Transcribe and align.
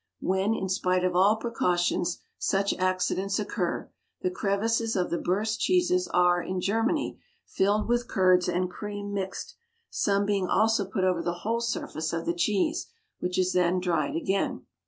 When, 0.21 0.55
in 0.55 0.67
spite 0.67 1.03
of 1.03 1.15
all 1.15 1.35
precautions, 1.35 2.17
such 2.39 2.73
accidents 2.79 3.37
occur, 3.37 3.91
the 4.23 4.31
crevices 4.31 4.95
of 4.95 5.11
the 5.11 5.19
burst 5.19 5.59
cheeses 5.59 6.07
are, 6.07 6.41
in 6.41 6.59
Germany, 6.59 7.19
filled 7.45 7.87
with 7.87 8.07
curds 8.07 8.49
and 8.49 8.67
cream 8.67 9.13
mixed, 9.13 9.53
some 9.91 10.25
being 10.25 10.47
also 10.47 10.85
put 10.85 11.03
over 11.03 11.21
the 11.21 11.41
whole 11.45 11.61
surface 11.61 12.13
of 12.13 12.25
the 12.25 12.33
cheese, 12.33 12.87
which 13.19 13.37
is 13.37 13.53
then 13.53 13.79
dried 13.79 14.15
again. 14.15 14.65